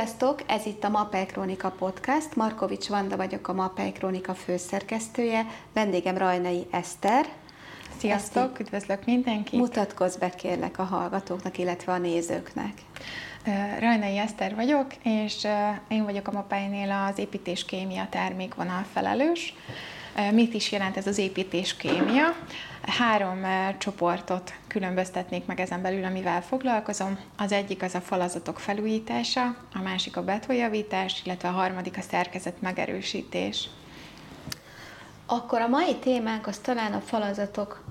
Sziasztok! 0.00 0.42
Ez 0.46 0.66
itt 0.66 0.84
a 0.84 0.88
Mapei 0.88 1.26
Krónika 1.26 1.70
Podcast. 1.70 2.36
Markovics 2.36 2.88
Vanda 2.88 3.16
vagyok, 3.16 3.48
a 3.48 3.52
Mapei 3.52 3.92
Krónika 3.92 4.34
főszerkesztője. 4.34 5.46
Vendégem 5.72 6.18
Rajnai 6.18 6.66
Eszter. 6.70 7.26
Sziasztok! 7.98 8.50
Eszti, 8.50 8.62
üdvözlök 8.62 9.04
mindenkit! 9.04 9.60
Mutatkozz 9.60 10.16
be 10.16 10.30
kérlek 10.30 10.78
a 10.78 10.82
hallgatóknak, 10.82 11.58
illetve 11.58 11.92
a 11.92 11.98
nézőknek. 11.98 12.72
Rajnai 13.78 14.18
Eszter 14.18 14.54
vagyok, 14.54 14.86
és 15.02 15.46
én 15.88 16.04
vagyok 16.04 16.28
a 16.28 16.32
Mapeinél 16.32 16.90
az 16.90 17.18
építéskémia 17.18 18.06
termékvonal 18.10 18.84
felelős. 18.92 19.54
Mit 20.32 20.54
is 20.54 20.72
jelent 20.72 20.96
ez 20.96 21.06
az 21.06 21.18
építéskémia? 21.18 22.36
Három 22.82 23.42
csoportot 23.78 24.52
különböztetnék 24.66 25.46
meg 25.46 25.60
ezen 25.60 25.82
belül, 25.82 26.04
amivel 26.04 26.42
foglalkozom. 26.42 27.18
Az 27.36 27.52
egyik 27.52 27.82
az 27.82 27.94
a 27.94 28.00
falazatok 28.00 28.58
felújítása, 28.58 29.56
a 29.74 29.82
másik 29.82 30.16
a 30.16 30.24
betonjavítás, 30.24 31.22
illetve 31.24 31.48
a 31.48 31.52
harmadik 31.52 31.96
a 31.96 32.00
szerkezet 32.00 32.60
megerősítés. 32.60 33.68
Akkor 35.26 35.60
a 35.60 35.68
mai 35.68 35.94
témánk 35.96 36.46
az 36.46 36.58
talán 36.58 36.92
a 36.92 37.00
falazatok 37.00 37.84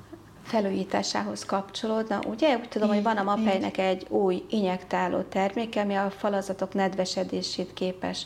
felújításához 0.43 1.45
kapcsolódna. 1.45 2.20
Ugye 2.27 2.57
úgy 2.57 2.70
tudom, 2.70 2.88
hogy 2.88 3.04
van 3.04 3.17
a 3.17 3.23
mapejnek 3.23 3.77
egy 3.77 4.05
új 4.09 4.45
injektáló 4.49 5.21
terméke, 5.21 5.81
ami 5.81 5.95
a 5.95 6.09
falazatok 6.09 6.73
nedvesedését 6.73 7.73
képes 7.73 8.26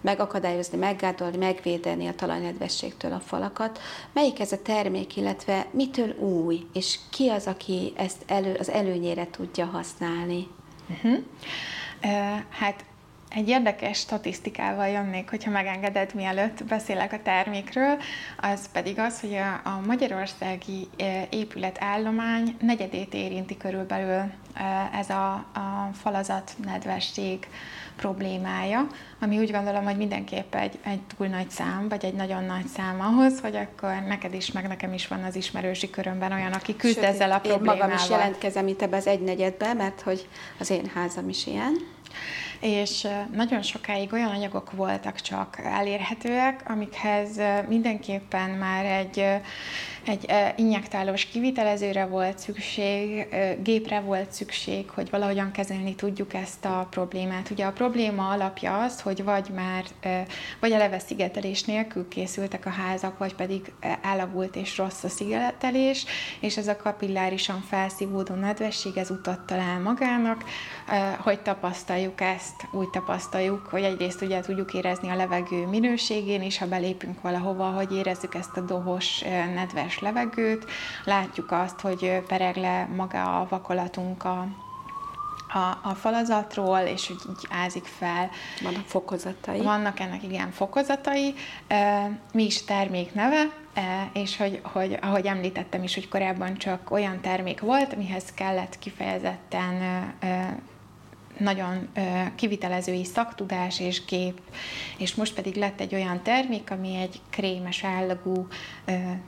megakadályozni, 0.00 0.78
meggátolni, 0.78 1.36
megvédeni 1.36 2.06
a 2.06 2.14
talajnedvességtől 2.14 3.12
a 3.12 3.20
falakat. 3.20 3.80
Melyik 4.12 4.40
ez 4.40 4.52
a 4.52 4.62
termék, 4.62 5.16
illetve 5.16 5.66
mitől 5.70 6.14
új, 6.18 6.66
és 6.72 6.98
ki 7.10 7.28
az, 7.28 7.46
aki 7.46 7.92
ezt 7.96 8.22
elő, 8.26 8.54
az 8.58 8.70
előnyére 8.70 9.26
tudja 9.30 9.64
használni? 9.64 10.46
Uh-huh. 10.88 11.18
Uh, 12.02 12.40
hát 12.50 12.84
egy 13.28 13.48
érdekes 13.48 13.98
statisztikával 13.98 14.88
jönnék, 14.88 15.30
hogyha 15.30 15.50
megengeded, 15.50 16.14
mielőtt 16.14 16.64
beszélek 16.64 17.12
a 17.12 17.22
termékről, 17.22 17.98
az 18.40 18.70
pedig 18.72 18.98
az, 18.98 19.20
hogy 19.20 19.34
a, 19.34 19.68
a 19.68 19.80
magyarországi 19.86 20.88
épületállomány 21.30 22.56
negyedét 22.60 23.14
érinti 23.14 23.56
körülbelül 23.56 24.30
ez 24.92 25.10
a, 25.10 25.32
a 25.34 25.90
falazat 25.92 26.52
nedvesség 26.64 27.48
problémája, 27.96 28.86
ami 29.20 29.38
úgy 29.38 29.50
gondolom, 29.50 29.84
hogy 29.84 29.96
mindenképp 29.96 30.54
egy, 30.54 30.78
egy 30.84 31.00
túl 31.16 31.26
nagy 31.26 31.50
szám, 31.50 31.88
vagy 31.88 32.04
egy 32.04 32.14
nagyon 32.14 32.44
nagy 32.44 32.66
szám 32.66 33.00
ahhoz, 33.00 33.40
hogy 33.40 33.56
akkor 33.56 34.02
neked 34.06 34.34
is, 34.34 34.52
meg 34.52 34.68
nekem 34.68 34.92
is 34.92 35.08
van 35.08 35.22
az 35.22 35.36
ismerősi 35.36 35.90
körömben 35.90 36.32
olyan, 36.32 36.52
aki 36.52 36.76
küzd 36.76 36.94
Sőt, 36.94 37.04
ezzel 37.04 37.32
a 37.32 37.38
problémával. 37.38 37.74
Én 37.74 37.80
magam 37.80 37.96
is 37.96 38.10
jelentkezem 38.10 38.68
itt 38.68 38.82
ebbe 38.82 38.96
az 38.96 39.06
egynegyedbe, 39.06 39.72
mert 39.72 40.00
hogy 40.00 40.28
az 40.58 40.70
én 40.70 40.90
házam 40.94 41.28
is 41.28 41.46
ilyen 41.46 41.96
és 42.60 43.06
nagyon 43.34 43.62
sokáig 43.62 44.12
olyan 44.12 44.30
anyagok 44.30 44.72
voltak 44.72 45.20
csak 45.20 45.60
elérhetőek, 45.64 46.62
amikhez 46.68 47.40
mindenképpen 47.68 48.50
már 48.50 48.84
egy 48.84 49.24
egy 50.08 50.32
injektálós 50.56 51.24
kivitelezőre 51.24 52.06
volt 52.06 52.38
szükség, 52.38 53.26
gépre 53.62 54.00
volt 54.00 54.32
szükség, 54.32 54.90
hogy 54.90 55.10
valahogyan 55.10 55.50
kezelni 55.50 55.94
tudjuk 55.94 56.34
ezt 56.34 56.64
a 56.64 56.86
problémát. 56.90 57.50
Ugye 57.50 57.64
a 57.64 57.72
probléma 57.72 58.28
alapja 58.28 58.82
az, 58.82 59.00
hogy 59.00 59.24
vagy 59.24 59.48
már, 59.54 59.84
vagy 60.60 60.72
eleve 60.72 60.98
szigetelés 60.98 61.64
nélkül 61.64 62.08
készültek 62.08 62.66
a 62.66 62.70
házak, 62.70 63.18
vagy 63.18 63.34
pedig 63.34 63.72
elavult 64.02 64.56
és 64.56 64.76
rossz 64.76 65.02
a 65.04 65.08
szigetelés, 65.08 66.04
és 66.40 66.56
ez 66.56 66.68
a 66.68 66.76
kapillárisan 66.76 67.60
felszívódó 67.60 68.34
nedvesség, 68.34 68.96
ez 68.96 69.10
utat 69.10 69.40
talál 69.40 69.80
magának. 69.80 70.44
Hogy 71.18 71.40
tapasztaljuk 71.40 72.20
ezt? 72.20 72.66
Úgy 72.72 72.88
tapasztaljuk, 72.90 73.66
hogy 73.66 73.82
egyrészt 73.82 74.22
ugye 74.22 74.40
tudjuk 74.40 74.74
érezni 74.74 75.08
a 75.08 75.16
levegő 75.16 75.66
minőségén 75.66 76.42
is, 76.42 76.58
ha 76.58 76.66
belépünk 76.66 77.20
valahova, 77.20 77.64
hogy 77.64 77.96
érezzük 77.96 78.34
ezt 78.34 78.56
a 78.56 78.60
dohos, 78.60 79.20
nedves 79.54 79.97
levegőt, 80.00 80.70
látjuk 81.04 81.50
azt, 81.52 81.80
hogy 81.80 82.22
pereg 82.26 82.56
le 82.56 82.88
maga 82.96 83.40
a 83.40 83.46
vakolatunk 83.48 84.24
a, 84.24 84.46
a, 85.48 85.88
a 85.88 85.94
falazatról, 85.94 86.78
és 86.78 87.06
hogy 87.06 87.16
így 87.28 87.46
ázik 87.50 87.84
fel. 87.84 88.30
Vannak 88.62 88.86
fokozatai. 88.86 89.60
Vannak 89.62 90.00
ennek 90.00 90.22
igen 90.22 90.50
fokozatai. 90.50 91.34
Mi 92.32 92.44
is 92.44 92.64
termék 92.64 93.14
neve, 93.14 93.42
és 94.12 94.36
hogy, 94.36 94.60
hogy 94.62 94.98
ahogy 95.02 95.26
említettem 95.26 95.82
is, 95.82 95.94
hogy 95.94 96.08
korábban 96.08 96.56
csak 96.56 96.90
olyan 96.90 97.20
termék 97.20 97.60
volt, 97.60 97.96
mihez 97.96 98.24
kellett 98.34 98.78
kifejezetten 98.78 99.82
nagyon 101.38 101.88
kivitelezői 102.34 103.04
szaktudás 103.04 103.80
és 103.80 104.04
gép, 104.04 104.40
és 104.98 105.14
most 105.14 105.34
pedig 105.34 105.54
lett 105.54 105.80
egy 105.80 105.94
olyan 105.94 106.22
termék, 106.22 106.70
ami 106.70 106.96
egy 106.96 107.20
krémes 107.30 107.84
állagú 107.84 108.46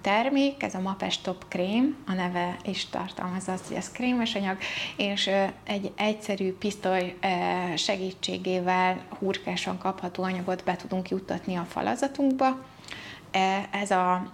termék, 0.01 0.63
ez 0.63 0.75
a 0.75 0.81
Mapes 0.81 1.21
Top 1.21 1.45
krém, 1.49 1.97
a 2.07 2.13
neve 2.13 2.57
is 2.65 2.87
tartalmazza 2.87 3.53
azt, 3.53 3.67
hogy 3.67 3.77
ez 3.77 3.93
krémes 3.93 4.35
anyag, 4.35 4.59
és 4.97 5.31
egy 5.65 5.93
egyszerű 5.97 6.53
pisztoly 6.53 7.17
segítségével 7.77 9.07
hurkásan 9.19 9.79
kapható 9.79 10.23
anyagot 10.23 10.65
be 10.65 10.77
tudunk 10.77 11.09
juttatni 11.09 11.55
a 11.55 11.67
falazatunkba. 11.69 12.65
Ez 13.71 13.91
a 13.91 14.33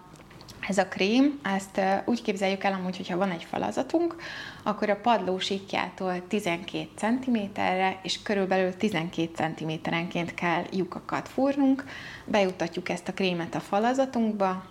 ez 0.69 0.78
a 0.78 0.87
krém, 0.87 1.41
ezt 1.43 1.81
úgy 2.04 2.22
képzeljük 2.22 2.65
el 2.65 2.72
amúgy, 2.72 2.97
hogyha 2.97 3.16
van 3.16 3.31
egy 3.31 3.44
falazatunk, 3.44 4.16
akkor 4.62 4.91
a 4.91 4.97
padló 4.97 5.38
síkjától 5.38 6.27
12 6.28 6.88
cm-re 6.94 7.99
és 8.03 8.22
körülbelül 8.22 8.77
12 8.77 9.31
cm-enként 9.34 10.34
kell 10.34 10.62
lyukakat 10.71 11.28
fúrnunk, 11.28 11.84
bejutatjuk 12.25 12.88
ezt 12.88 13.09
a 13.09 13.12
krémet 13.12 13.54
a 13.54 13.60
falazatunkba, 13.60 14.65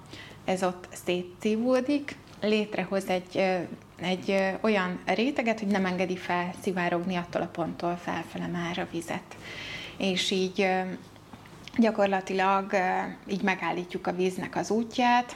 ez 0.46 0.64
ott 0.64 0.88
szétszívódik, 1.06 2.16
létrehoz 2.42 3.10
egy, 3.10 3.38
egy 4.02 4.56
olyan 4.62 5.00
réteget, 5.06 5.60
hogy 5.60 5.68
nem 5.68 5.86
engedi 5.86 6.18
fel 6.18 6.54
szivárogni 6.62 7.16
attól 7.16 7.42
a 7.42 7.50
ponttól 7.52 7.96
felfele 7.96 8.48
már 8.48 8.80
a 8.80 8.88
vizet. 8.92 9.36
És 9.98 10.32
így 10.32 10.68
gyakorlatilag 11.78 12.74
így 13.28 13.42
megállítjuk 13.42 14.08
a 14.08 14.16
víznek 14.16 14.56
az 14.56 14.70
útját, 14.70 15.36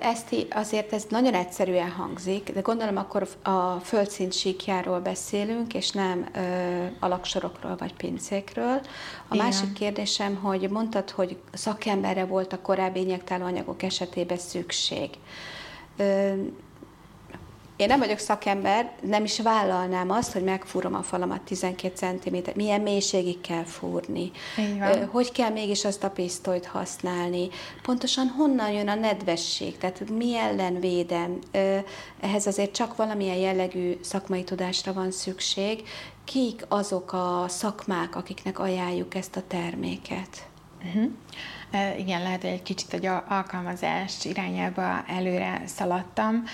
ezt 0.00 0.34
azért 0.50 0.92
ez 0.92 1.04
nagyon 1.08 1.34
egyszerűen 1.34 1.90
hangzik, 1.90 2.52
de 2.52 2.60
gondolom 2.60 2.96
akkor 2.96 3.28
a 3.42 3.72
földszint 3.72 4.32
síkjáról 4.32 5.00
beszélünk, 5.00 5.74
és 5.74 5.90
nem 5.90 6.26
ö, 6.34 6.40
alaksorokról 7.00 7.76
vagy 7.76 7.94
pincékről. 7.94 8.80
A 9.28 9.34
Igen. 9.34 9.46
másik 9.46 9.72
kérdésem, 9.72 10.34
hogy 10.36 10.70
mondtad, 10.70 11.10
hogy 11.10 11.36
szakemberre 11.52 12.24
volt 12.24 12.52
a 12.52 12.60
korábbi 12.60 13.00
injektáló 13.00 13.44
anyagok 13.44 13.82
esetében 13.82 14.38
szükség. 14.38 15.10
Ö, 15.96 16.32
én 17.80 17.86
nem 17.86 17.98
vagyok 17.98 18.18
szakember, 18.18 18.92
nem 19.00 19.24
is 19.24 19.40
vállalnám 19.40 20.10
azt, 20.10 20.32
hogy 20.32 20.42
megfúrom 20.42 20.94
a 20.94 21.02
falamat 21.02 21.40
12 21.40 21.94
cm. 21.94 22.36
Milyen 22.54 22.80
mélységig 22.80 23.40
kell 23.40 23.64
fúrni? 23.64 24.30
Hogy 25.10 25.32
kell 25.32 25.50
mégis 25.50 25.84
azt 25.84 26.04
a 26.04 26.10
pisztolyt 26.10 26.66
használni? 26.66 27.48
Pontosan 27.82 28.26
honnan 28.26 28.70
jön 28.70 28.88
a 28.88 28.94
nedvesség? 28.94 29.78
Tehát 29.78 30.10
mi 30.10 30.36
ellen 30.36 30.80
védem? 30.80 31.38
Ehhez 32.20 32.46
azért 32.46 32.74
csak 32.74 32.96
valamilyen 32.96 33.36
jellegű 33.36 33.98
szakmai 34.00 34.44
tudásra 34.44 34.92
van 34.92 35.10
szükség. 35.10 35.82
Kik 36.24 36.64
azok 36.68 37.12
a 37.12 37.44
szakmák, 37.48 38.16
akiknek 38.16 38.58
ajánljuk 38.58 39.14
ezt 39.14 39.36
a 39.36 39.42
terméket? 39.46 40.48
Uh-huh. 40.84 41.10
Igen, 41.98 42.22
lehet, 42.22 42.40
hogy 42.40 42.50
egy 42.50 42.62
kicsit 42.62 42.92
egy 42.92 43.06
alkalmazás 43.28 44.24
irányába 44.24 45.04
előre 45.06 45.62
szaladtam 45.66 46.44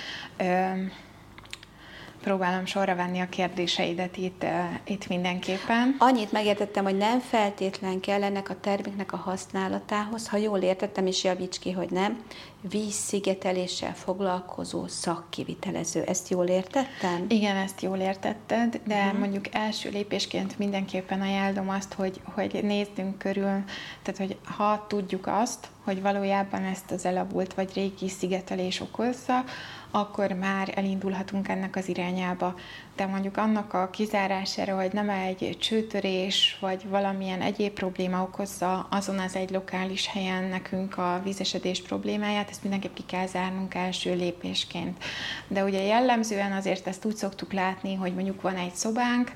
próbálom 2.26 2.66
sorra 2.66 2.94
venni 2.94 3.20
a 3.20 3.28
kérdéseidet 3.28 4.16
itt, 4.16 4.44
itt 4.84 5.08
mindenképpen. 5.08 5.96
Annyit 5.98 6.32
megértettem, 6.32 6.84
hogy 6.84 6.96
nem 6.96 7.20
feltétlen 7.20 8.00
kell 8.00 8.22
ennek 8.22 8.50
a 8.50 8.60
terméknek 8.60 9.12
a 9.12 9.16
használatához, 9.16 10.28
ha 10.28 10.36
jól 10.36 10.58
értettem, 10.58 11.06
és 11.06 11.24
javíts 11.24 11.58
ki, 11.58 11.72
hogy 11.72 11.90
nem, 11.90 12.22
vízszigeteléssel 12.70 13.94
foglalkozó 13.94 14.86
szakkivitelező. 14.86 16.02
Ezt 16.02 16.28
jól 16.28 16.46
értettem? 16.46 17.24
Igen, 17.28 17.56
ezt 17.56 17.82
jól 17.82 17.98
értetted, 17.98 18.80
de 18.86 19.04
uh-huh. 19.04 19.18
mondjuk 19.18 19.54
első 19.54 19.90
lépésként 19.90 20.58
mindenképpen 20.58 21.20
ajánlom 21.20 21.68
azt, 21.68 21.92
hogy, 21.92 22.20
hogy 22.34 22.60
nézzünk 22.62 23.18
körül, 23.18 23.64
tehát 24.02 24.16
hogy 24.16 24.36
ha 24.44 24.84
tudjuk 24.88 25.26
azt, 25.26 25.68
hogy 25.86 26.02
valójában 26.02 26.64
ezt 26.64 26.90
az 26.90 27.04
elavult 27.04 27.54
vagy 27.54 27.70
régi 27.74 28.08
szigetelés 28.08 28.80
okozza, 28.80 29.44
akkor 29.90 30.32
már 30.32 30.72
elindulhatunk 30.74 31.48
ennek 31.48 31.76
az 31.76 31.88
irányába. 31.88 32.54
De 32.96 33.06
mondjuk 33.06 33.36
annak 33.36 33.72
a 33.72 33.90
kizárására, 33.90 34.76
hogy 34.76 34.92
nem 34.92 35.08
egy 35.08 35.56
csőtörés, 35.60 36.56
vagy 36.60 36.88
valamilyen 36.88 37.40
egyéb 37.40 37.72
probléma 37.72 38.22
okozza 38.22 38.86
azon 38.90 39.18
az 39.18 39.36
egy 39.36 39.50
lokális 39.50 40.06
helyen 40.06 40.44
nekünk 40.44 40.98
a 40.98 41.20
vízesedés 41.24 41.82
problémáját, 41.82 42.50
ezt 42.50 42.62
mindenképp 42.62 42.94
ki 42.94 43.04
kell 43.06 43.26
zárnunk 43.26 43.74
első 43.74 44.14
lépésként. 44.14 45.04
De 45.48 45.64
ugye 45.64 45.82
jellemzően 45.82 46.52
azért 46.52 46.86
ezt 46.86 47.04
úgy 47.04 47.16
szoktuk 47.16 47.52
látni, 47.52 47.94
hogy 47.94 48.14
mondjuk 48.14 48.42
van 48.42 48.56
egy 48.56 48.74
szobánk, 48.74 49.32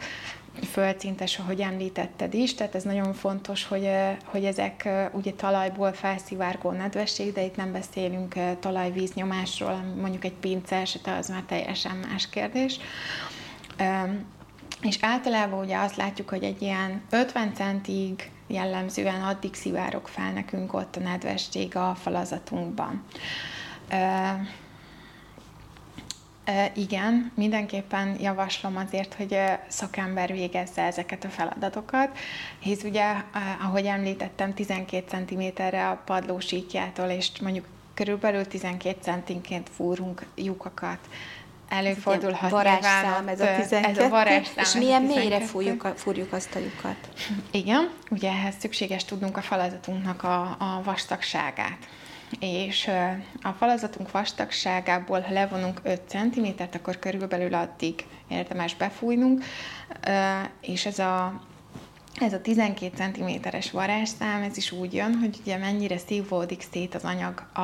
földszintes, 0.64 1.38
ahogy 1.38 1.60
említetted 1.60 2.34
is, 2.34 2.54
tehát 2.54 2.74
ez 2.74 2.82
nagyon 2.82 3.12
fontos, 3.12 3.66
hogy, 3.66 3.90
hogy 4.24 4.44
ezek 4.44 4.88
ugye 5.12 5.32
talajból 5.32 5.92
felszivárgó 5.92 6.70
nedvesség, 6.70 7.32
de 7.32 7.44
itt 7.44 7.56
nem 7.56 7.72
beszélünk 7.72 8.34
talajvíznyomásról, 8.60 9.84
mondjuk 10.00 10.24
egy 10.24 10.32
pince 10.40 10.76
esete, 10.76 11.16
az 11.16 11.28
már 11.28 11.42
teljesen 11.46 11.96
más 11.96 12.28
kérdés. 12.28 12.78
És 14.82 14.98
általában 15.00 15.64
ugye 15.64 15.78
azt 15.78 15.96
látjuk, 15.96 16.28
hogy 16.28 16.42
egy 16.42 16.62
ilyen 16.62 17.02
50 17.10 17.54
centig 17.54 18.30
jellemzően 18.46 19.22
addig 19.22 19.54
szivárok 19.54 20.08
fel 20.08 20.32
nekünk 20.32 20.72
ott 20.72 20.96
a 20.96 21.00
nedvesség 21.00 21.76
a 21.76 21.94
falazatunkban. 21.94 23.04
Igen, 26.74 27.32
mindenképpen 27.34 28.16
javaslom 28.20 28.76
azért, 28.76 29.14
hogy 29.14 29.38
szakember 29.68 30.32
végezze 30.32 30.82
ezeket 30.82 31.24
a 31.24 31.28
feladatokat, 31.28 32.18
hisz 32.58 32.82
ugye, 32.82 33.14
ahogy 33.62 33.84
említettem, 33.86 34.54
12 34.54 35.24
cm-re 35.26 35.88
a 35.88 36.02
padlósítjától, 36.04 37.08
és 37.08 37.30
mondjuk 37.42 37.64
körülbelül 37.94 38.46
12 38.46 38.98
centinként 39.00 39.68
fúrunk 39.76 40.26
lyukakat. 40.34 40.98
Előfordulhat 41.68 42.50
varázsszám, 42.50 43.28
ez 43.28 43.40
a 43.40 43.54
12. 43.56 43.86
Ez 43.86 43.98
a 43.98 44.08
varázsszám. 44.08 44.64
És 44.64 44.74
milyen 44.74 45.02
mélyre 45.02 45.40
fúrjuk, 45.40 45.84
a, 45.84 45.88
fúrjuk 45.88 46.32
azt 46.32 46.54
a 46.54 46.58
lyukat? 46.58 47.08
Igen, 47.50 47.90
ugye 48.10 48.30
ehhez 48.30 48.54
szükséges 48.58 49.04
tudnunk 49.04 49.36
a 49.36 49.40
falazatunknak 49.40 50.22
a, 50.22 50.40
a 50.42 50.80
vastagságát 50.84 51.78
és 52.38 52.90
a 53.42 53.48
falazatunk 53.48 54.10
vastagságából, 54.10 55.20
ha 55.20 55.32
levonunk 55.32 55.80
5 55.82 56.00
cm, 56.08 56.46
akkor 56.72 56.98
körülbelül 56.98 57.54
addig 57.54 58.06
érdemes 58.28 58.74
befújnunk, 58.74 59.44
és 60.60 60.86
ez 60.86 60.98
a 60.98 61.40
ez 62.22 62.32
a 62.32 62.40
12 62.40 62.96
cm-es 62.96 63.70
varázsszám, 63.70 64.42
ez 64.42 64.56
is 64.56 64.72
úgy 64.72 64.94
jön, 64.94 65.14
hogy 65.14 65.38
ugye 65.40 65.56
mennyire 65.56 65.98
szívódik 65.98 66.66
szét 66.72 66.94
az 66.94 67.04
anyag 67.04 67.42
a, 67.52 67.60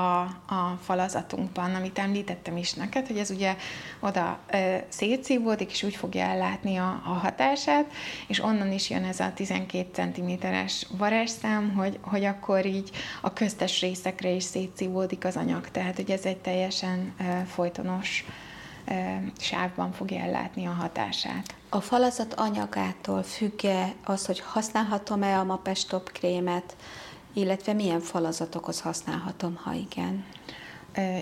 a 0.54 0.78
falazatunkban, 0.82 1.74
amit 1.74 1.98
említettem 1.98 2.56
is 2.56 2.72
neked, 2.72 3.06
hogy 3.06 3.18
ez 3.18 3.30
ugye 3.30 3.56
oda 4.00 4.38
e, 4.46 4.84
szétszívódik, 4.88 5.70
és 5.70 5.82
úgy 5.82 5.96
fogja 5.96 6.24
ellátni 6.24 6.76
a, 6.76 7.02
a 7.04 7.12
hatását, 7.12 7.92
és 8.26 8.42
onnan 8.42 8.72
is 8.72 8.90
jön 8.90 9.04
ez 9.04 9.20
a 9.20 9.32
12 9.34 10.12
cm-es 10.12 10.86
varázsszám, 10.98 11.74
hogy, 11.74 11.98
hogy 12.00 12.24
akkor 12.24 12.66
így 12.66 12.90
a 13.20 13.32
köztes 13.32 13.80
részekre 13.80 14.30
is 14.30 14.42
szétszívódik 14.42 15.24
az 15.24 15.36
anyag, 15.36 15.70
tehát 15.70 15.96
hogy 15.96 16.10
ez 16.10 16.24
egy 16.24 16.38
teljesen 16.38 17.14
e, 17.16 17.44
folytonos 17.44 18.24
sávban 19.38 19.92
fogja 19.92 20.20
ellátni 20.20 20.66
a 20.66 20.70
hatását. 20.70 21.54
A 21.76 21.80
falazat 21.80 22.34
anyagától 22.34 23.22
függ-e 23.22 23.94
az, 24.04 24.26
hogy 24.26 24.40
használhatom-e 24.40 25.38
a 25.38 25.44
Mapestop 25.44 26.12
krémet, 26.12 26.76
illetve 27.32 27.72
milyen 27.72 28.00
falazatokhoz 28.00 28.80
használhatom, 28.80 29.56
ha 29.62 29.72
igen? 29.72 30.24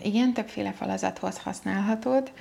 Igen, 0.03 0.33
többféle 0.33 0.73
falazathoz 0.73 1.39
használhatod. 1.39 2.33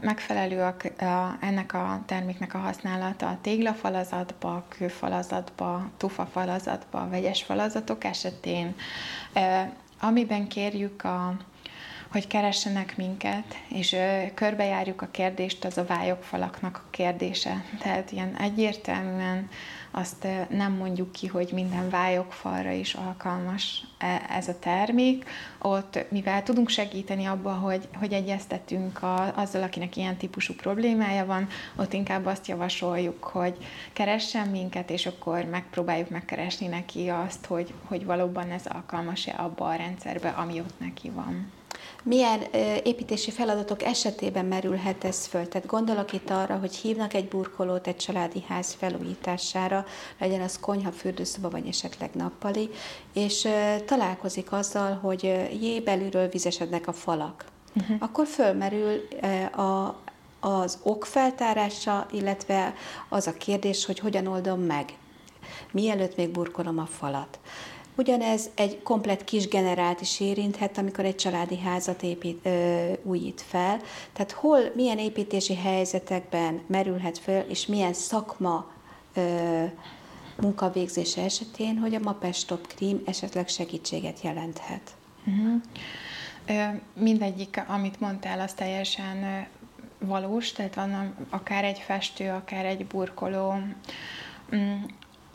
Megfelelő 0.00 0.60
a, 0.60 1.04
a, 1.04 1.36
ennek 1.40 1.72
a 1.72 2.02
terméknek 2.06 2.54
a 2.54 2.58
használata 2.58 3.28
a 3.28 3.38
téglafalazatba, 3.40 4.64
kőfalazatba, 4.68 5.90
tufafalazatba, 5.96 7.08
vegyes 7.08 7.42
falazatok 7.42 8.04
esetén. 8.04 8.74
Amiben 10.00 10.48
kérjük 10.48 11.04
a, 11.04 11.36
hogy 12.16 12.26
keressenek 12.26 12.96
minket, 12.96 13.44
és 13.68 13.92
ö, 13.92 14.22
körbejárjuk 14.34 15.02
a 15.02 15.08
kérdést, 15.10 15.64
az 15.64 15.78
a 15.78 15.84
vályokfalaknak 15.84 16.76
a 16.84 16.90
kérdése. 16.90 17.64
Tehát 17.78 18.12
ilyen 18.12 18.36
egyértelműen 18.36 19.48
azt 19.90 20.24
ö, 20.24 20.54
nem 20.56 20.72
mondjuk 20.72 21.12
ki, 21.12 21.26
hogy 21.26 21.50
minden 21.52 21.90
vályokfalra 21.90 22.70
is 22.70 22.94
alkalmas 22.94 23.84
e, 23.98 24.22
ez 24.28 24.48
a 24.48 24.58
termék. 24.58 25.24
Ott, 25.58 26.04
mivel 26.08 26.42
tudunk 26.42 26.68
segíteni 26.68 27.24
abba, 27.24 27.52
hogy, 27.52 27.88
hogy 27.98 28.12
egyeztetünk 28.12 29.02
a, 29.02 29.34
azzal, 29.34 29.62
akinek 29.62 29.96
ilyen 29.96 30.16
típusú 30.16 30.54
problémája 30.54 31.26
van, 31.26 31.48
ott 31.76 31.92
inkább 31.92 32.26
azt 32.26 32.46
javasoljuk, 32.46 33.24
hogy 33.24 33.56
keressen 33.92 34.48
minket, 34.48 34.90
és 34.90 35.06
akkor 35.06 35.44
megpróbáljuk 35.44 36.10
megkeresni 36.10 36.66
neki 36.66 37.08
azt, 37.08 37.46
hogy, 37.46 37.74
hogy 37.84 38.04
valóban 38.04 38.50
ez 38.50 38.66
alkalmas-e 38.66 39.34
abba 39.36 39.68
a 39.68 39.74
rendszerbe, 39.74 40.28
ami 40.28 40.60
ott 40.60 40.78
neki 40.78 41.10
van. 41.10 41.64
Milyen 42.08 42.40
építési 42.82 43.30
feladatok 43.30 43.82
esetében 43.82 44.44
merülhet 44.44 45.04
ez 45.04 45.26
föl? 45.26 45.48
Tehát 45.48 45.66
gondolok 45.66 46.12
itt 46.12 46.30
arra, 46.30 46.58
hogy 46.58 46.74
hívnak 46.74 47.14
egy 47.14 47.28
burkolót 47.28 47.86
egy 47.86 47.96
családi 47.96 48.44
ház 48.48 48.72
felújítására, 48.72 49.84
legyen 50.18 50.40
az 50.40 50.58
konyha, 50.60 50.92
fürdőszoba, 50.92 51.50
vagy 51.50 51.66
esetleg 51.66 52.10
nappali, 52.12 52.70
és 53.12 53.48
találkozik 53.84 54.52
azzal, 54.52 54.94
hogy 54.94 55.22
jé, 55.60 55.80
belülről 55.80 56.28
vizesednek 56.28 56.86
a 56.86 56.92
falak. 56.92 57.44
Uh-huh. 57.74 57.96
Akkor 58.00 58.26
fölmerül 58.26 59.08
a, 59.52 60.00
az 60.40 60.78
ok 60.82 61.04
feltárása, 61.04 62.06
illetve 62.12 62.74
az 63.08 63.26
a 63.26 63.32
kérdés, 63.32 63.84
hogy 63.84 63.98
hogyan 63.98 64.26
oldom 64.26 64.60
meg, 64.60 64.98
mielőtt 65.72 66.16
még 66.16 66.30
burkolom 66.30 66.78
a 66.78 66.86
falat. 66.86 67.38
Ugyanez 67.96 68.50
egy 68.54 68.82
komplet 68.82 69.24
kis 69.24 69.48
generált 69.48 70.00
is 70.00 70.20
érinthet, 70.20 70.78
amikor 70.78 71.04
egy 71.04 71.14
családi 71.14 71.58
házat 71.58 72.02
épít, 72.02 72.46
ö, 72.46 72.92
újít 73.02 73.40
fel. 73.40 73.80
Tehát 74.12 74.32
hol, 74.32 74.60
milyen 74.74 74.98
építési 74.98 75.54
helyzetekben 75.54 76.60
merülhet 76.66 77.18
fel, 77.18 77.44
és 77.48 77.66
milyen 77.66 77.92
szakma 77.92 78.70
ö, 79.14 79.64
munkavégzése 80.40 81.22
esetén, 81.22 81.78
hogy 81.78 81.94
a 81.94 81.98
Mapestop 81.98 82.66
Krim 82.66 83.02
esetleg 83.04 83.48
segítséget 83.48 84.20
jelenthet. 84.20 84.94
Uh-huh. 85.26 85.62
Mindegyik, 86.94 87.62
amit 87.66 88.00
mondtál, 88.00 88.40
az 88.40 88.52
teljesen 88.52 89.46
valós, 89.98 90.52
tehát 90.52 90.74
van 90.74 91.14
akár 91.30 91.64
egy 91.64 91.78
festő, 91.78 92.30
akár 92.30 92.64
egy 92.64 92.86
burkoló, 92.86 93.54
mm, 94.54 94.82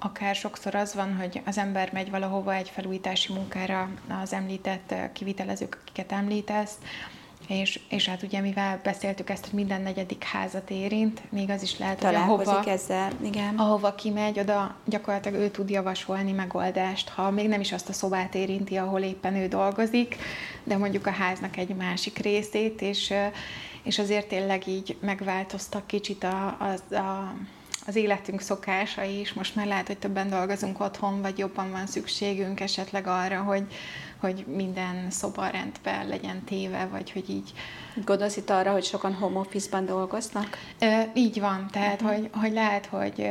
akár 0.04 0.36
sokszor 0.36 0.76
az 0.76 0.94
van, 0.94 1.16
hogy 1.16 1.42
az 1.46 1.58
ember 1.58 1.90
megy 1.94 2.10
valahova 2.10 2.54
egy 2.54 2.70
felújítási 2.70 3.34
munkára, 3.34 3.90
az 4.22 4.34
említett 4.34 4.94
kivitelezők, 5.14 5.78
akiket 5.82 6.12
említesz, 6.12 6.74
és, 7.48 7.80
és 7.90 8.08
hát 8.08 8.24
ugye 8.24 8.40
mivel 8.40 8.80
beszéltük 8.84 9.30
ezt, 9.30 9.46
hogy 9.46 9.54
minden 9.54 9.82
negyedik 9.82 10.24
házat 10.24 10.70
érint, 10.70 11.22
még 11.32 11.50
az 11.50 11.62
is 11.62 11.78
lehet, 11.78 12.04
hogy 12.04 12.16
ahova, 12.16 12.64
ezzel, 12.64 13.12
igen. 13.24 13.58
ahova 13.58 13.96
kimegy, 13.96 14.40
oda 14.40 14.76
gyakorlatilag 14.86 15.40
ő 15.40 15.50
tud 15.50 15.70
javasolni 15.70 16.32
megoldást, 16.32 17.10
ha 17.10 17.32
még 17.32 17.48
nem 17.48 17.60
is 17.60 17.72
azt 17.72 17.90
a 17.90 17.94
szobát 17.94 18.36
érinti, 18.36 18.76
ahol 18.76 19.02
éppen 19.02 19.36
ő 19.36 19.48
dolgozik, 19.48 20.16
de 20.64 20.78
mondjuk 20.78 21.08
a 21.08 21.12
háznak 21.12 21.58
egy 21.58 21.76
másik 21.76 22.18
részét, 22.18 22.82
és, 22.82 23.14
és 23.84 24.00
azért 24.00 24.28
tényleg 24.28 24.68
így 24.68 24.98
megváltoztak 25.02 25.88
kicsit 25.88 26.24
a, 26.24 26.58
a, 26.60 26.96
a 26.96 27.34
az 27.88 27.96
életünk 27.96 28.42
szokásai 28.42 29.20
is, 29.20 29.34
most 29.34 29.56
már 29.56 29.68
lehet, 29.68 29.88
hogy 29.88 29.98
többen 29.98 30.30
dolgozunk 30.30 30.80
otthon, 30.80 31.22
vagy 31.22 31.38
jobban 31.38 31.72
van 31.72 31.88
szükségünk 31.88 32.60
esetleg 32.60 33.08
arra, 33.08 33.42
hogy, 33.42 33.64
hogy 34.18 34.46
minden 34.48 35.12
szoba 35.12 35.48
rendben 35.48 36.08
legyen 36.08 36.44
téve, 36.44 36.88
vagy 36.92 37.12
hogy 37.12 37.30
így... 37.30 37.52
Gondolsz 38.06 38.38
itt 38.38 38.50
arra, 38.50 38.72
hogy 38.72 38.84
sokan 38.84 39.14
home 39.14 39.40
office-ban 39.40 39.86
dolgoznak? 39.86 40.58
Ö, 40.80 41.02
így 41.14 41.40
van, 41.40 41.68
tehát 41.72 42.02
uh-huh. 42.02 42.18
hogy, 42.18 42.30
hogy 42.34 42.52
lehet, 42.52 42.86
hogy 42.86 43.28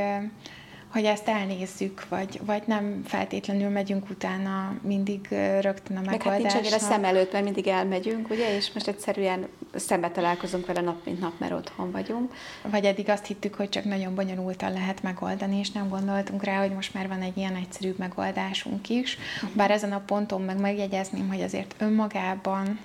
hogy 0.90 1.04
ezt 1.04 1.28
elnézzük, 1.28 2.08
vagy, 2.08 2.40
vagy 2.44 2.62
nem 2.66 3.02
feltétlenül 3.04 3.68
megyünk 3.68 4.10
utána 4.10 4.74
mindig 4.82 5.28
rögtön 5.60 5.96
a 5.96 6.00
megoldásnak. 6.00 6.42
Meg 6.42 6.52
hát 6.52 6.60
nincs 6.60 6.74
a 6.74 6.78
szem 6.78 7.04
előtt, 7.04 7.32
mert 7.32 7.44
mindig 7.44 7.66
elmegyünk, 7.66 8.30
ugye, 8.30 8.56
és 8.56 8.72
most 8.72 8.88
egyszerűen 8.88 9.46
szembe 9.74 10.10
találkozunk 10.10 10.66
vele 10.66 10.80
nap 10.80 11.04
mint 11.04 11.20
nap, 11.20 11.32
mert 11.38 11.52
otthon 11.52 11.90
vagyunk. 11.90 12.34
Vagy 12.62 12.84
eddig 12.84 13.08
azt 13.08 13.26
hittük, 13.26 13.54
hogy 13.54 13.68
csak 13.68 13.84
nagyon 13.84 14.14
bonyolultan 14.14 14.72
lehet 14.72 15.02
megoldani, 15.02 15.58
és 15.58 15.70
nem 15.70 15.88
gondoltunk 15.88 16.44
rá, 16.44 16.60
hogy 16.60 16.72
most 16.72 16.94
már 16.94 17.08
van 17.08 17.20
egy 17.20 17.36
ilyen 17.36 17.54
egyszerű 17.54 17.94
megoldásunk 17.98 18.88
is. 18.88 19.18
Uh-huh. 19.36 19.56
Bár 19.56 19.70
ezen 19.70 19.92
a 19.92 20.02
ponton 20.06 20.42
meg 20.42 20.60
megjegyezném, 20.60 21.28
hogy 21.28 21.42
azért 21.42 21.74
önmagában 21.78 22.78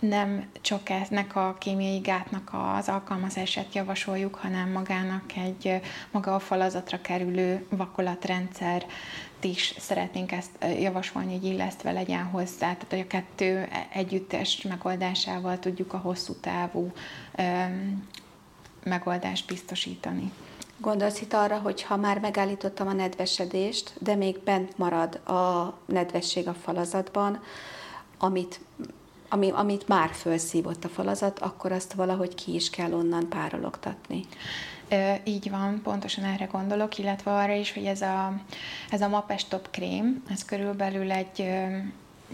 nem 0.00 0.48
csak 0.60 0.88
ennek 0.88 1.36
a 1.36 1.56
kémiai 1.58 1.98
gátnak 1.98 2.50
az 2.76 2.88
alkalmazását 2.88 3.74
javasoljuk, 3.74 4.34
hanem 4.34 4.70
magának 4.70 5.36
egy 5.36 5.80
maga 6.10 6.34
a 6.34 6.38
falazatra 6.38 7.00
kerülő 7.00 7.66
vakolatrendszer 7.68 8.86
is 9.40 9.74
szeretnénk 9.78 10.32
ezt 10.32 10.64
javasolni, 10.80 11.32
hogy 11.32 11.44
illesztve 11.44 11.92
legyen 11.92 12.24
hozzá, 12.24 12.58
tehát 12.58 12.86
hogy 12.88 13.00
a 13.00 13.06
kettő 13.06 13.68
együttes 13.92 14.62
megoldásával 14.62 15.58
tudjuk 15.58 15.92
a 15.92 15.98
hosszú 15.98 16.32
távú 16.32 16.92
megoldást 18.84 19.46
biztosítani. 19.46 20.32
Gondolsz 20.76 21.20
itt 21.20 21.32
arra, 21.32 21.58
hogy 21.58 21.82
ha 21.82 21.96
már 21.96 22.18
megállítottam 22.18 22.88
a 22.88 22.92
nedvesedést, 22.92 23.92
de 23.98 24.14
még 24.14 24.38
bent 24.44 24.78
marad 24.78 25.14
a 25.14 25.74
nedvesség 25.86 26.48
a 26.48 26.54
falazatban, 26.54 27.42
amit 28.18 28.60
ami, 29.30 29.50
amit 29.50 29.88
már 29.88 30.10
felszívott 30.12 30.84
a 30.84 30.88
falazat, 30.88 31.38
akkor 31.38 31.72
azt 31.72 31.92
valahogy 31.92 32.34
ki 32.34 32.54
is 32.54 32.70
kell 32.70 32.92
onnan 32.92 33.28
párologtatni. 33.28 34.24
Így 35.24 35.50
van, 35.50 35.80
pontosan 35.82 36.24
erre 36.24 36.44
gondolok, 36.44 36.98
illetve 36.98 37.34
arra 37.34 37.52
is, 37.52 37.72
hogy 37.72 37.84
ez 37.84 38.00
a, 38.00 38.32
ez 38.90 39.00
a 39.00 39.08
Mapestop 39.08 39.70
krém, 39.70 40.22
ez 40.30 40.44
körülbelül 40.44 41.10
egy 41.12 41.50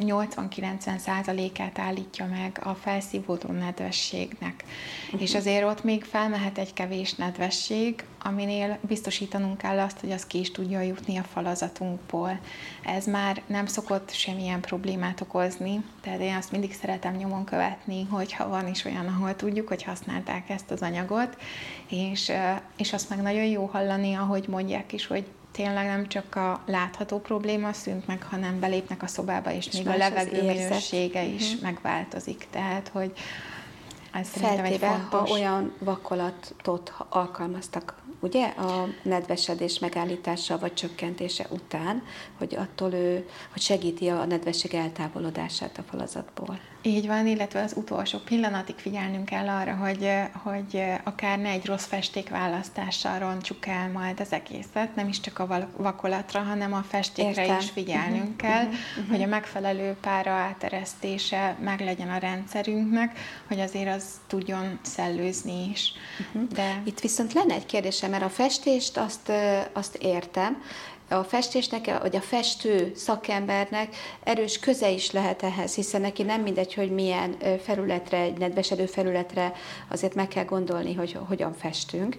80-90 0.00 0.98
százalékát 0.98 1.78
állítja 1.78 2.26
meg 2.26 2.60
a 2.64 2.74
felszívódó 2.74 3.52
nedvességnek. 3.52 4.64
Uh-huh. 5.06 5.22
És 5.22 5.34
azért 5.34 5.64
ott 5.64 5.84
még 5.84 6.04
felmehet 6.04 6.58
egy 6.58 6.72
kevés 6.72 7.14
nedvesség, 7.14 8.04
aminél 8.22 8.78
biztosítanunk 8.80 9.58
kell 9.58 9.78
azt, 9.78 10.00
hogy 10.00 10.10
az 10.10 10.26
ki 10.26 10.38
is 10.38 10.50
tudja 10.50 10.80
jutni 10.80 11.16
a 11.16 11.22
falazatunkból. 11.22 12.38
Ez 12.84 13.06
már 13.06 13.42
nem 13.46 13.66
szokott 13.66 14.10
semmilyen 14.10 14.60
problémát 14.60 15.20
okozni, 15.20 15.84
tehát 16.00 16.20
én 16.20 16.34
azt 16.34 16.50
mindig 16.52 16.74
szeretem 16.74 17.14
nyomon 17.14 17.44
követni, 17.44 18.06
hogyha 18.10 18.48
van 18.48 18.68
is 18.68 18.84
olyan, 18.84 19.06
ahol 19.06 19.36
tudjuk, 19.36 19.68
hogy 19.68 19.82
használták 19.82 20.50
ezt 20.50 20.70
az 20.70 20.82
anyagot, 20.82 21.36
és, 21.88 22.32
és 22.76 22.92
azt 22.92 23.08
meg 23.08 23.22
nagyon 23.22 23.44
jó 23.44 23.64
hallani, 23.64 24.14
ahogy 24.14 24.48
mondják 24.48 24.92
is, 24.92 25.06
hogy 25.06 25.26
tényleg 25.56 25.86
nem 25.86 26.08
csak 26.08 26.34
a 26.34 26.60
látható 26.66 27.18
probléma 27.18 27.72
szűnt 27.72 28.06
meg, 28.06 28.22
hanem 28.22 28.60
belépnek 28.60 29.02
a 29.02 29.06
szobába, 29.06 29.52
és, 29.52 29.66
és 29.66 29.72
még 29.72 29.88
a 29.88 29.96
levegő 29.96 30.42
minősége 30.42 31.25
is 31.25 31.46
uh-huh. 31.46 31.62
megváltozik. 31.62 32.46
Tehát, 32.50 32.88
hogy 32.88 33.12
ez 34.12 34.28
Feltéve, 34.28 35.06
ha 35.10 35.26
olyan 35.30 35.72
vakolatot 35.78 36.92
alkalmaztak 37.08 37.94
ugye, 38.20 38.46
a 38.46 38.88
nedvesedés 39.02 39.78
megállítása 39.78 40.58
vagy 40.58 40.75
csökkentése 40.75 41.46
után, 41.50 42.02
hogy 42.38 42.54
attól 42.54 42.92
ő, 42.92 43.28
hogy 43.52 43.62
segíti 43.62 44.08
a 44.08 44.25
nedvesség 44.25 44.75
eltávolodását 44.75 45.78
a 45.78 45.82
falazatból. 45.90 46.58
Így 46.82 47.06
van, 47.06 47.26
illetve 47.26 47.62
az 47.62 47.73
utolsó 47.76 48.18
pillanatig 48.18 48.75
figyelnünk 48.76 49.25
kell 49.25 49.49
arra, 49.49 49.75
hogy, 49.75 50.11
hogy 50.32 50.82
akár 51.04 51.38
ne 51.38 51.49
egy 51.49 51.66
rossz 51.66 51.85
festék 51.85 52.28
választással 52.28 53.18
roncsuk 53.18 53.66
el 53.66 53.90
majd 53.90 54.20
az 54.20 54.32
egészet, 54.32 54.94
nem 54.94 55.08
is 55.08 55.20
csak 55.20 55.38
a 55.38 55.68
vakolatra, 55.76 56.40
hanem 56.40 56.73
a 56.73 56.82
festékre 56.88 57.42
Értem. 57.42 57.58
is 57.58 57.70
figyelnünk 57.70 58.23
uh-huh, 58.23 58.37
kell, 58.37 58.64
uh-huh. 58.64 59.08
hogy 59.11 59.23
a 59.23 59.26
megfelelő 59.26 59.96
pára 60.00 60.30
áteresztése 60.30 61.56
meg 61.61 61.80
legyen 61.80 62.08
a 62.08 62.18
rendszerünknek, 62.18 63.18
hogy 63.49 63.61
azért 63.61 63.94
az 63.94 64.04
tudjon 64.26 64.78
szellőzni 64.82 65.68
is. 65.70 65.92
Uh-huh. 66.20 66.49
De... 66.49 66.82
Itt 66.85 67.00
viszont 67.00 67.32
lenne 67.32 67.54
egy 67.54 67.66
kérdésem, 68.06 68.10
mert 68.10 68.25
a 68.25 68.28
festést 68.28 68.96
azt, 68.96 69.32
azt 69.72 69.96
értem, 69.96 70.62
a 71.08 71.22
festésnek, 71.22 72.00
vagy 72.00 72.16
a 72.16 72.20
festő 72.20 72.92
szakembernek 72.94 73.96
erős 74.25 74.58
köze 74.58 74.90
is 74.90 75.10
lehet 75.10 75.42
ehhez, 75.42 75.75
hiszen 75.75 76.00
neki 76.00 76.22
nem 76.22 76.42
mindegy, 76.42 76.75
hogy 76.75 76.90
milyen 76.90 77.36
felületre, 77.62 78.18
egy 78.18 78.38
nedvesedő 78.38 78.86
felületre 78.86 79.52
azért 79.88 80.14
meg 80.14 80.28
kell 80.28 80.44
gondolni, 80.44 80.94
hogy 80.94 81.18
hogyan 81.28 81.52
festünk. 81.52 82.18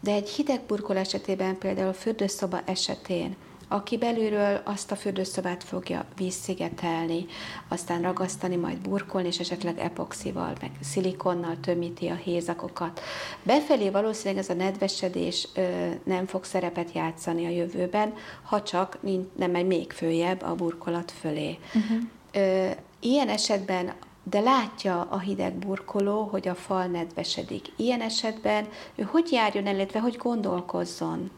De 0.00 0.12
egy 0.12 0.28
hideg 0.28 0.60
burkol 0.66 0.96
esetében, 0.96 1.58
például 1.58 1.88
a 1.88 1.92
fürdőszoba 1.92 2.60
esetén, 2.64 3.36
aki 3.68 3.98
belülről 3.98 4.60
azt 4.64 4.90
a 4.90 4.96
fürdőszobát 4.96 5.64
fogja 5.64 6.04
vízszigetelni, 6.16 7.26
aztán 7.68 8.02
ragasztani, 8.02 8.56
majd 8.56 8.78
burkolni, 8.78 9.26
és 9.28 9.38
esetleg 9.38 9.78
epoxival, 9.78 10.52
meg 10.60 10.70
szilikonnal 10.80 11.56
tömíti 11.60 12.08
a 12.08 12.14
hézakokat. 12.14 13.00
Befelé 13.42 13.90
valószínűleg 13.90 14.42
ez 14.42 14.50
a 14.50 14.54
nedvesedés 14.54 15.48
ö, 15.54 15.88
nem 16.04 16.26
fog 16.26 16.44
szerepet 16.44 16.92
játszani 16.92 17.46
a 17.46 17.50
jövőben, 17.50 18.14
ha 18.42 18.62
csak 18.62 18.98
nem 19.36 19.50
megy 19.50 19.66
még 19.66 19.92
följebb 19.92 20.42
a 20.42 20.54
burkolat 20.54 21.10
fölé. 21.10 21.58
Uh-huh. 21.74 21.98
Ö, 22.32 22.70
ilyen 23.00 23.28
esetben 23.28 23.92
de 24.30 24.40
látja 24.40 25.00
a 25.10 25.18
hideg 25.18 25.54
burkoló, 25.54 26.22
hogy 26.22 26.48
a 26.48 26.54
fal 26.54 26.86
nedvesedik. 26.86 27.72
Ilyen 27.76 28.00
esetben 28.00 28.66
ő 28.94 29.02
hogy 29.02 29.32
járjon 29.32 29.66
el, 29.66 29.74
illetve 29.74 30.00
hogy 30.00 30.16
gondolkozzon? 30.16 31.30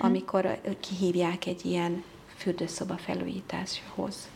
Amikor 0.00 0.60
kihívják 0.80 1.46
egy 1.46 1.64
ilyen 1.64 2.04
fürdőszoba 2.36 2.96
felújításhoz? 2.96 4.28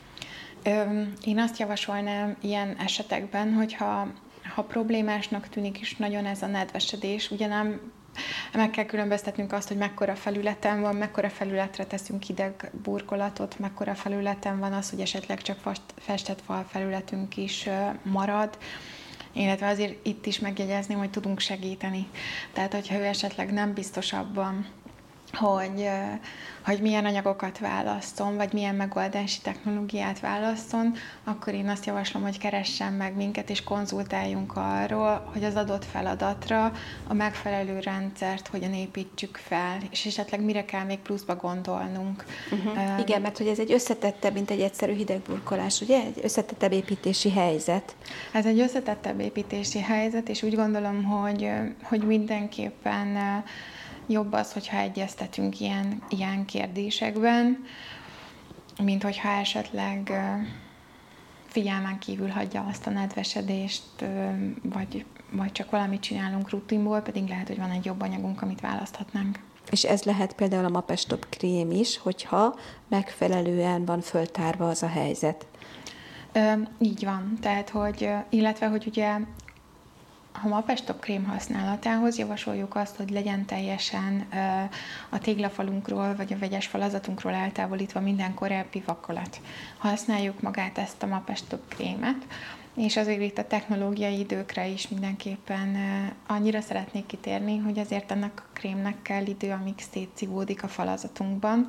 Én 1.24 1.38
azt 1.38 1.58
javasolnám 1.58 2.36
ilyen 2.40 2.76
esetekben, 2.76 3.52
hogyha 3.52 4.06
ha 4.54 4.62
problémásnak 4.62 5.48
tűnik 5.48 5.80
is 5.80 5.96
nagyon 5.96 6.26
ez 6.26 6.42
a 6.42 6.46
nedvesedés, 6.46 7.30
ugye 7.30 7.46
nem 7.46 7.92
meg 8.52 8.70
kell 8.70 8.84
különböztetnünk 8.84 9.52
azt, 9.52 9.68
hogy 9.68 9.76
mekkora 9.76 10.14
felületen 10.14 10.80
van, 10.80 10.96
mekkora 10.96 11.28
felületre 11.28 11.84
teszünk 11.84 12.22
hideg 12.22 12.70
burkolatot, 12.82 13.58
mekkora 13.58 13.94
felületen 13.94 14.58
van 14.58 14.72
az, 14.72 14.90
hogy 14.90 15.00
esetleg 15.00 15.42
csak 15.42 15.58
festett 15.96 16.42
fal 16.46 16.66
felületünk 16.68 17.36
is 17.36 17.68
marad, 18.02 18.58
illetve 19.32 19.66
azért 19.66 20.06
itt 20.06 20.26
is 20.26 20.38
megjegyezném, 20.38 20.98
hogy 20.98 21.10
tudunk 21.10 21.40
segíteni. 21.40 22.06
Tehát, 22.52 22.72
hogyha 22.72 22.98
ő 22.98 23.04
esetleg 23.04 23.52
nem 23.52 23.72
biztos 23.72 24.12
abban, 24.12 24.66
hogy, 25.34 25.88
hogy 26.64 26.80
milyen 26.80 27.04
anyagokat 27.04 27.58
választom, 27.58 28.36
vagy 28.36 28.52
milyen 28.52 28.74
megoldási 28.74 29.40
technológiát 29.40 30.20
választom, 30.20 30.92
akkor 31.24 31.54
én 31.54 31.68
azt 31.68 31.86
javaslom, 31.86 32.22
hogy 32.22 32.38
keressen 32.38 32.92
meg 32.92 33.16
minket, 33.16 33.50
és 33.50 33.62
konzultáljunk 33.64 34.52
arról, 34.56 35.30
hogy 35.32 35.44
az 35.44 35.54
adott 35.54 35.84
feladatra 35.84 36.72
a 37.06 37.14
megfelelő 37.14 37.78
rendszert 37.78 38.46
hogyan 38.48 38.74
építsük 38.74 39.36
fel, 39.36 39.78
és 39.90 40.06
esetleg 40.06 40.40
mire 40.40 40.64
kell 40.64 40.84
még 40.84 40.98
pluszba 40.98 41.36
gondolnunk. 41.36 42.24
Uh-huh. 42.50 42.72
Uh, 42.72 43.00
Igen, 43.00 43.20
mert 43.20 43.38
hogy 43.38 43.46
ez 43.46 43.58
egy 43.58 43.72
összetettebb, 43.72 44.32
mint 44.32 44.50
egy 44.50 44.60
egyszerű 44.60 44.94
hidegburkolás, 44.94 45.80
ugye? 45.80 46.00
Egy 46.00 46.20
összetettebb 46.22 46.72
építési 46.72 47.30
helyzet. 47.30 47.94
Ez 48.32 48.46
egy 48.46 48.60
összetettebb 48.60 49.20
építési 49.20 49.80
helyzet, 49.80 50.28
és 50.28 50.42
úgy 50.42 50.54
gondolom, 50.54 51.04
hogy, 51.04 51.50
hogy 51.82 52.00
mindenképpen 52.06 53.16
jobb 54.06 54.32
az, 54.32 54.52
hogyha 54.52 54.76
egyeztetünk 54.76 55.60
ilyen, 55.60 56.02
ilyen 56.08 56.44
kérdésekben, 56.44 57.64
mint 58.82 59.02
hogyha 59.02 59.28
esetleg 59.28 60.12
figyelmen 61.46 61.98
kívül 61.98 62.28
hagyja 62.28 62.66
azt 62.68 62.86
a 62.86 62.90
nedvesedést, 62.90 63.82
vagy, 64.62 65.04
vagy 65.30 65.52
csak 65.52 65.70
valamit 65.70 66.00
csinálunk 66.00 66.50
rutinból, 66.50 67.00
pedig 67.00 67.28
lehet, 67.28 67.48
hogy 67.48 67.58
van 67.58 67.70
egy 67.70 67.84
jobb 67.84 68.00
anyagunk, 68.00 68.42
amit 68.42 68.60
választhatnánk. 68.60 69.38
És 69.70 69.84
ez 69.84 70.02
lehet 70.02 70.34
például 70.34 70.64
a 70.64 70.68
Mapestop 70.68 71.28
krém 71.28 71.70
is, 71.70 71.98
hogyha 71.98 72.54
megfelelően 72.88 73.84
van 73.84 74.00
föltárva 74.00 74.68
az 74.68 74.82
a 74.82 74.88
helyzet. 74.88 75.46
Ö, 76.32 76.52
így 76.78 77.04
van, 77.04 77.38
tehát, 77.40 77.70
hogy, 77.70 78.08
illetve, 78.28 78.66
hogy 78.66 78.86
ugye 78.86 79.18
a 80.42 80.48
mapestop 80.48 81.00
krém 81.00 81.24
használatához 81.24 82.18
javasoljuk 82.18 82.76
azt, 82.76 82.96
hogy 82.96 83.10
legyen 83.10 83.44
teljesen 83.44 84.26
a 85.08 85.18
téglafalunkról 85.18 86.14
vagy 86.16 86.32
a 86.32 86.38
vegyes 86.38 86.66
falazatunkról 86.66 87.32
eltávolítva 87.32 88.00
minden 88.00 88.34
korábbi 88.34 88.82
vakolat. 88.86 89.40
Használjuk 89.78 90.40
magát 90.40 90.78
ezt 90.78 91.02
a 91.02 91.06
mapestop 91.06 91.68
krémet, 91.68 92.26
és 92.76 92.96
azért 92.96 93.20
itt 93.20 93.38
a 93.38 93.46
technológiai 93.46 94.18
időkre 94.18 94.66
is 94.66 94.88
mindenképpen 94.88 95.76
annyira 96.26 96.60
szeretnék 96.60 97.06
kitérni, 97.06 97.58
hogy 97.58 97.78
azért 97.78 98.10
ennek 98.10 98.40
a 98.40 98.52
krémnek 98.52 99.02
kell 99.02 99.26
idő, 99.26 99.50
amíg 99.50 99.74
szétszívódik 99.92 100.62
a 100.62 100.68
falazatunkban 100.68 101.66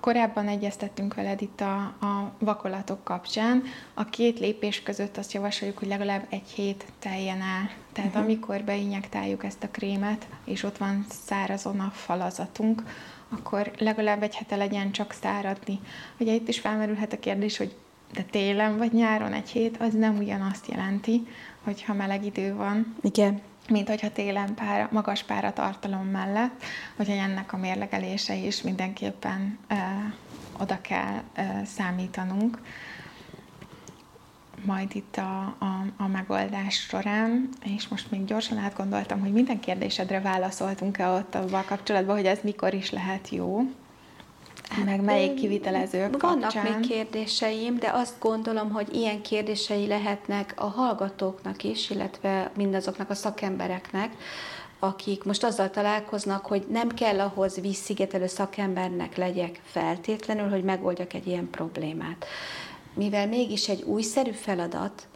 korábban 0.00 0.48
egyeztettünk 0.48 1.14
veled 1.14 1.42
itt 1.42 1.60
a, 1.60 1.76
a 1.82 2.32
vakolatok 2.38 3.04
kapcsán. 3.04 3.62
A 3.94 4.04
két 4.04 4.38
lépés 4.38 4.82
között 4.82 5.16
azt 5.16 5.32
javasoljuk, 5.32 5.78
hogy 5.78 5.88
legalább 5.88 6.26
egy 6.30 6.48
hét 6.48 6.84
teljen 6.98 7.40
el. 7.40 7.70
Tehát 7.92 8.10
uh-huh. 8.10 8.24
amikor 8.24 8.62
beinjektáljuk 8.62 9.44
ezt 9.44 9.62
a 9.62 9.68
krémet, 9.70 10.26
és 10.44 10.62
ott 10.62 10.76
van 10.76 11.06
szárazon 11.26 11.80
a 11.80 11.90
falazatunk, 11.94 12.82
akkor 13.28 13.70
legalább 13.78 14.22
egy 14.22 14.36
hete 14.36 14.56
legyen 14.56 14.90
csak 14.90 15.12
száradni. 15.12 15.80
Ugye 16.18 16.32
itt 16.32 16.48
is 16.48 16.60
felmerülhet 16.60 17.12
a 17.12 17.18
kérdés, 17.18 17.56
hogy 17.56 17.76
de 18.12 18.22
télen 18.22 18.78
vagy 18.78 18.92
nyáron 18.92 19.32
egy 19.32 19.48
hét, 19.48 19.76
az 19.80 19.94
nem 19.94 20.16
ugyanazt 20.16 20.66
jelenti, 20.66 21.26
hogyha 21.64 21.94
meleg 21.94 22.24
idő 22.24 22.54
van. 22.54 22.96
Igen 23.00 23.40
mint 23.68 23.88
hogyha 23.88 24.12
télen 24.12 24.54
pára, 24.54 24.88
magas 24.92 25.22
páratartalom 25.22 26.06
mellett, 26.06 26.62
hogy 26.96 27.08
ennek 27.08 27.52
a 27.52 27.56
mérlegelése 27.56 28.34
is 28.34 28.62
mindenképpen 28.62 29.58
ö, 29.68 29.74
oda 30.58 30.80
kell 30.80 31.22
ö, 31.36 31.42
számítanunk 31.64 32.58
majd 34.64 34.94
itt 34.94 35.16
a, 35.16 35.56
a, 35.58 35.84
a 35.96 36.06
megoldás 36.06 36.74
során, 36.74 37.48
és 37.64 37.88
most 37.88 38.10
még 38.10 38.24
gyorsan 38.24 38.58
átgondoltam, 38.58 39.20
hogy 39.20 39.32
minden 39.32 39.60
kérdésedre 39.60 40.20
válaszoltunk-e 40.20 41.08
ott 41.08 41.34
abban 41.34 41.64
kapcsolatban, 41.64 42.16
hogy 42.16 42.26
ez 42.26 42.38
mikor 42.42 42.74
is 42.74 42.90
lehet 42.90 43.28
jó. 43.28 43.60
Hát, 44.70 44.84
meg 44.84 45.00
melyik 45.00 45.34
kivitelezők 45.34 46.20
Vannak 46.22 46.40
kapcsán. 46.40 46.72
még 46.72 46.88
kérdéseim, 46.88 47.78
de 47.78 47.90
azt 47.92 48.14
gondolom, 48.18 48.70
hogy 48.70 48.94
ilyen 48.94 49.22
kérdései 49.22 49.86
lehetnek 49.86 50.54
a 50.56 50.64
hallgatóknak 50.64 51.64
is, 51.64 51.90
illetve 51.90 52.50
mindazoknak 52.56 53.10
a 53.10 53.14
szakembereknek, 53.14 54.12
akik 54.78 55.24
most 55.24 55.44
azzal 55.44 55.70
találkoznak, 55.70 56.46
hogy 56.46 56.66
nem 56.68 56.88
kell 56.88 57.20
ahhoz 57.20 57.60
vízszigetelő 57.60 58.26
szakembernek 58.26 59.16
legyek 59.16 59.60
feltétlenül, 59.64 60.48
hogy 60.48 60.64
megoldjak 60.64 61.12
egy 61.12 61.26
ilyen 61.26 61.50
problémát. 61.50 62.26
mivel 62.94 63.26
mégis 63.26 63.68
egy 63.68 63.82
újszerű 63.82 64.30
feladat, 64.30 65.08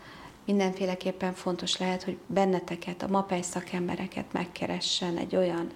mindenféleképpen 0.45 1.33
fontos 1.33 1.79
lehet, 1.79 2.03
hogy 2.03 2.17
benneteket, 2.27 3.03
a 3.03 3.09
MAPEI 3.09 3.43
szakembereket 3.43 4.33
megkeressen 4.33 5.17
egy 5.17 5.37
olyan 5.37 5.71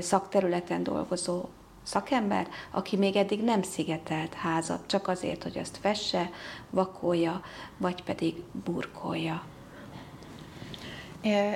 szakterületen 0.00 0.82
dolgozó 0.82 1.44
szakember, 1.84 2.48
aki 2.70 2.96
még 2.96 3.16
eddig 3.16 3.42
nem 3.42 3.62
szigetelt 3.62 4.34
házat, 4.34 4.86
csak 4.86 5.08
azért, 5.08 5.42
hogy 5.42 5.58
azt 5.58 5.76
fesse, 5.76 6.30
vakolja, 6.70 7.40
vagy 7.78 8.02
pedig 8.02 8.34
burkolja. 8.64 9.42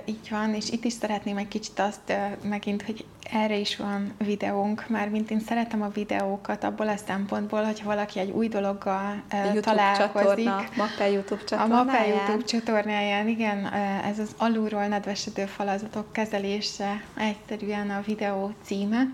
Így 0.04 0.28
van, 0.30 0.54
és 0.54 0.70
itt 0.70 0.84
is 0.84 0.92
szeretném 0.92 1.36
egy 1.36 1.48
kicsit 1.48 1.78
azt 1.78 2.12
megint, 2.42 2.82
hogy 2.82 3.04
erre 3.32 3.56
is 3.56 3.76
van 3.76 4.14
videónk, 4.18 4.88
már 4.88 5.08
mint 5.08 5.30
én 5.30 5.40
szeretem 5.40 5.82
a 5.82 5.88
videókat 5.88 6.64
abból 6.64 6.88
a 6.88 6.96
szempontból, 6.96 7.62
hogy 7.64 7.82
valaki 7.84 8.18
egy 8.18 8.30
új 8.30 8.48
dologgal 8.48 9.22
YouTube 9.30 9.60
találkozik. 9.60 10.44
Csatorna, 10.44 10.64
Mappe 10.76 11.10
YouTube 11.10 11.44
csatornáján. 11.44 11.80
A 11.80 11.84
Mappe 11.84 12.06
YouTube 12.06 12.44
csatornáján, 12.44 13.28
igen, 13.28 13.66
ez 14.04 14.18
az 14.18 14.34
alulról 14.36 14.86
nedvesedő 14.86 15.46
falazatok 15.46 16.12
kezelése 16.12 17.02
egyszerűen 17.16 17.90
a 17.90 18.02
videó 18.06 18.52
címe, 18.62 19.12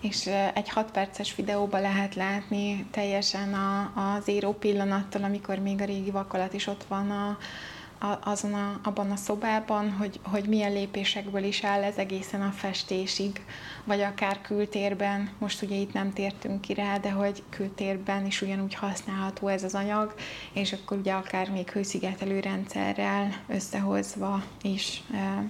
és 0.00 0.30
egy 0.54 0.68
6 0.68 0.90
perces 0.90 1.34
videóban 1.34 1.80
lehet 1.80 2.14
látni 2.14 2.86
teljesen 2.90 3.54
a, 3.54 3.92
az 4.16 4.28
éró 4.28 4.52
pillanattól, 4.52 5.22
amikor 5.22 5.58
még 5.58 5.80
a 5.80 5.84
régi 5.84 6.10
vakolat 6.10 6.52
is 6.52 6.66
ott 6.66 6.84
van 6.88 7.10
a, 7.10 7.38
azon 8.20 8.54
a, 8.54 8.80
abban 8.82 9.10
a 9.10 9.16
szobában, 9.16 9.92
hogy, 9.92 10.20
hogy 10.22 10.48
milyen 10.48 10.72
lépésekből 10.72 11.42
is 11.42 11.64
áll 11.64 11.82
ez 11.82 11.96
egészen 11.96 12.42
a 12.42 12.50
festésig, 12.50 13.44
vagy 13.84 14.00
akár 14.00 14.40
kültérben, 14.40 15.30
most 15.38 15.62
ugye 15.62 15.76
itt 15.76 15.92
nem 15.92 16.12
tértünk 16.12 16.60
ki 16.60 16.74
rá, 16.74 16.98
de 16.98 17.10
hogy 17.10 17.42
kültérben 17.48 18.26
is 18.26 18.42
ugyanúgy 18.42 18.74
használható 18.74 19.48
ez 19.48 19.64
az 19.64 19.74
anyag, 19.74 20.14
és 20.52 20.72
akkor 20.72 20.96
ugye 20.96 21.12
akár 21.12 21.50
még 21.50 21.70
hőszigetelő 21.70 22.40
rendszerrel 22.40 23.28
összehozva 23.46 24.42
is 24.62 25.02
e, 25.14 25.48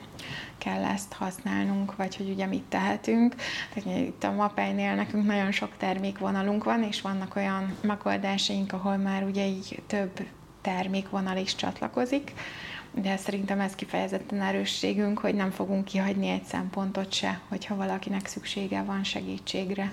kell 0.59 0.85
ezt 0.85 1.13
használnunk, 1.13 1.97
vagy 1.97 2.17
hogy 2.17 2.31
ugye 2.31 2.47
mit 2.47 2.65
tehetünk. 2.69 3.35
Tehát 3.75 3.99
itt 3.99 4.25
a 4.25 4.33
Mapeinél 4.33 4.95
nekünk 4.95 5.27
nagyon 5.27 5.53
sok 5.53 5.77
termékvonalunk 5.77 6.65
van, 6.65 6.83
és 6.83 7.01
vannak 7.01 7.37
olyan 7.37 7.77
megoldásaink, 7.81 8.73
ahol 8.73 8.97
már 8.97 9.23
ugye 9.23 9.47
így 9.47 9.83
több 9.87 10.27
termékvonal 10.65 11.37
is 11.37 11.55
csatlakozik, 11.55 12.33
de 12.95 13.17
szerintem 13.17 13.61
ez 13.61 13.75
kifejezetten 13.75 14.41
erősségünk, 14.41 15.19
hogy 15.19 15.35
nem 15.35 15.51
fogunk 15.51 15.85
kihagyni 15.85 16.29
egy 16.29 16.45
szempontot 16.45 17.13
se, 17.13 17.41
hogyha 17.49 17.77
valakinek 17.77 18.27
szüksége 18.27 18.83
van 18.83 19.05
segítségre. 19.05 19.93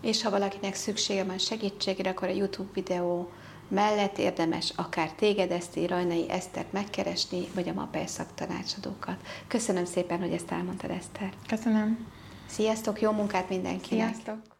És 0.00 0.22
ha 0.22 0.30
valakinek 0.30 0.74
szüksége 0.74 1.24
van 1.24 1.38
segítségre, 1.38 2.10
akkor 2.10 2.28
a 2.28 2.32
YouTube 2.32 2.70
videó 2.74 3.30
mellett 3.68 4.18
érdemes 4.18 4.72
akár 4.76 5.12
téged, 5.12 5.50
Eszti, 5.50 5.86
Rajnai 5.86 6.30
Esztert 6.30 6.72
megkeresni, 6.72 7.44
vagy 7.54 7.68
a 7.68 7.72
MAPEL 7.72 8.06
szaktanácsadókat. 8.06 9.16
Köszönöm 9.46 9.84
szépen, 9.84 10.18
hogy 10.20 10.32
ezt 10.32 10.50
elmondtad, 10.50 10.90
Eszter. 10.90 11.32
Köszönöm. 11.46 12.06
Sziasztok, 12.46 13.00
jó 13.00 13.10
munkát 13.10 13.48
mindenkinek! 13.48 14.14
Sziasztok! 14.14 14.55